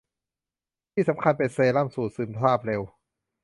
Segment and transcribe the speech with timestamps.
[0.93, 2.81] ที่สำคัญเป็นเซรั่มสูตรซึมซาบเร็ว